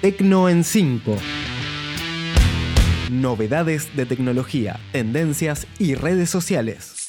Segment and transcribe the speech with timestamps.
[0.00, 1.14] Tecno en 5.
[3.10, 7.06] Novedades de tecnología, tendencias y redes sociales.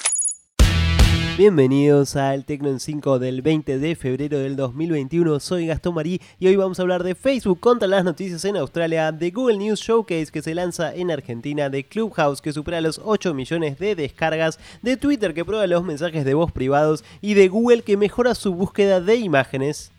[1.38, 5.40] Bienvenidos al Tecno en 5 del 20 de febrero del 2021.
[5.40, 9.14] Soy Gastón Marí y hoy vamos a hablar de Facebook contra las noticias en Australia,
[9.14, 13.34] de Google News Showcase que se lanza en Argentina, de Clubhouse que supera los 8
[13.34, 17.84] millones de descargas, de Twitter que prueba los mensajes de voz privados y de Google
[17.84, 19.94] que mejora su búsqueda de imágenes.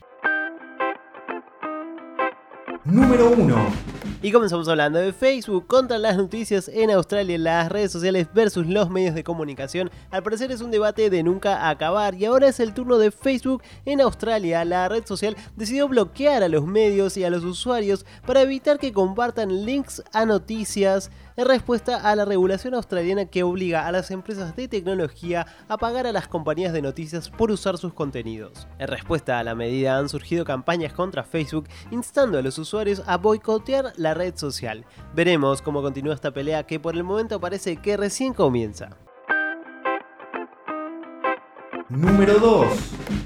[2.85, 3.57] Número 1.
[4.23, 8.91] Y comenzamos hablando de Facebook contra las noticias en Australia, las redes sociales versus los
[8.91, 9.89] medios de comunicación.
[10.11, 13.63] Al parecer es un debate de nunca acabar y ahora es el turno de Facebook
[13.85, 14.65] en Australia.
[14.65, 18.93] La red social decidió bloquear a los medios y a los usuarios para evitar que
[18.93, 24.55] compartan links a noticias en respuesta a la regulación australiana que obliga a las empresas
[24.57, 28.67] de tecnología a pagar a las compañías de noticias por usar sus contenidos.
[28.79, 33.17] En respuesta a la medida han surgido campañas contra Facebook instando a los usuarios a
[33.17, 34.85] boicotear la red social.
[35.15, 38.91] Veremos cómo continúa esta pelea que por el momento parece que recién comienza.
[41.93, 42.67] Número 2.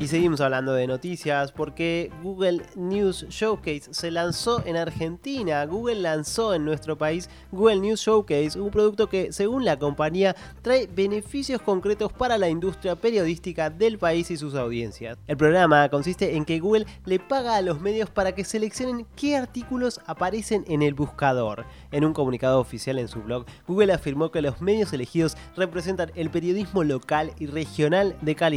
[0.00, 5.64] Y seguimos hablando de noticias porque Google News Showcase se lanzó en Argentina.
[5.66, 10.88] Google lanzó en nuestro país Google News Showcase, un producto que según la compañía trae
[10.88, 15.16] beneficios concretos para la industria periodística del país y sus audiencias.
[15.28, 19.36] El programa consiste en que Google le paga a los medios para que seleccionen qué
[19.36, 21.66] artículos aparecen en el buscador.
[21.92, 26.30] En un comunicado oficial en su blog, Google afirmó que los medios elegidos representan el
[26.30, 28.55] periodismo local y regional de calidad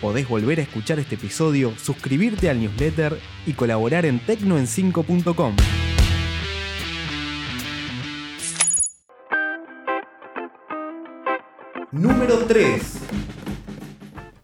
[0.00, 5.56] Podés volver a escuchar este episodio, suscribirte al newsletter y colaborar en tecnoen5.com.
[11.92, 13.41] Número 3.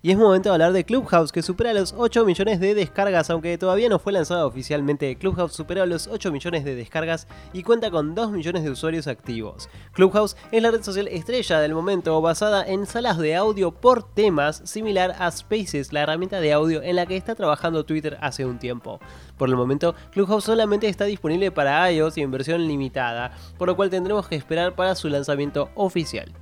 [0.09, 3.59] Y es momento de hablar de Clubhouse, que supera los 8 millones de descargas, aunque
[3.59, 5.19] todavía no fue lanzado oficialmente.
[5.19, 9.69] Clubhouse superó los 8 millones de descargas y cuenta con 2 millones de usuarios activos.
[9.93, 14.63] Clubhouse es la red social estrella del momento, basada en salas de audio por temas,
[14.65, 18.59] similar a Spaces, la herramienta de audio en la que está trabajando Twitter hace un
[18.59, 19.01] tiempo.
[19.37, 23.77] Por el momento, Clubhouse solamente está disponible para iOS y en versión limitada, por lo
[23.77, 26.33] cual tendremos que esperar para su lanzamiento oficial.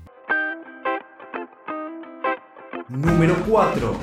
[2.89, 3.99] Número 4.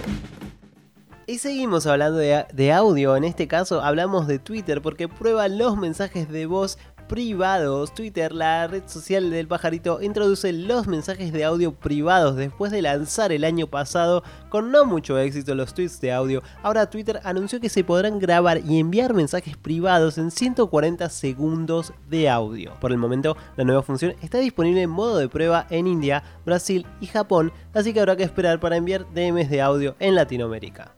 [1.26, 6.28] Y seguimos hablando de, audio, en este caso hablamos de Twitter porque prueba los mensajes
[6.28, 6.78] de voz
[7.14, 7.94] privados.
[7.94, 13.32] Twitter, la red social del pajarito, introduce los mensajes de audio privados después de lanzar
[13.32, 16.42] el año pasado con no mucho éxito los tweets de audio.
[16.64, 22.32] Ahora Twitter anunció que se podrán grabar y enviar mensajes privados en 140 segundos de
[22.32, 22.74] audio.
[22.82, 26.84] Por el momento, la nueva función está disponible en modo de prueba en India, Brasil
[27.00, 30.96] y Japón, así que habrá que esperar para enviar DMs de audio en Latinoamérica.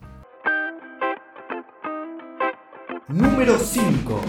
[3.10, 4.22] Número 5.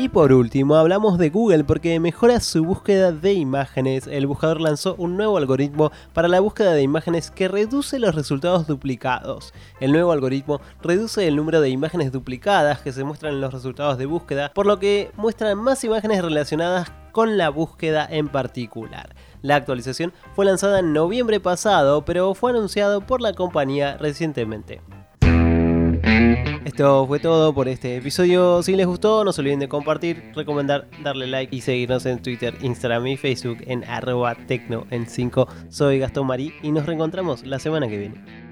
[0.00, 4.06] Y por último, hablamos de Google porque mejora su búsqueda de imágenes.
[4.06, 8.68] El buscador lanzó un nuevo algoritmo para la búsqueda de imágenes que reduce los resultados
[8.68, 9.52] duplicados.
[9.80, 13.98] El nuevo algoritmo reduce el número de imágenes duplicadas que se muestran en los resultados
[13.98, 19.16] de búsqueda, por lo que muestran más imágenes relacionadas con la búsqueda en particular.
[19.42, 24.80] La actualización fue lanzada en noviembre pasado, pero fue anunciado por la compañía recientemente.
[26.78, 28.62] Esto fue todo por este episodio.
[28.62, 32.54] Si les gustó, no se olviden de compartir, recomendar, darle like y seguirnos en Twitter,
[32.60, 35.48] Instagram y Facebook en arroba tecno en 5.
[35.70, 38.47] Soy Gastón Marí y nos reencontramos la semana que viene.